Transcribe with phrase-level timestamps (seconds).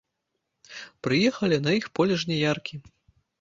[1.07, 2.75] Прыехалі на іх поле жняяркі.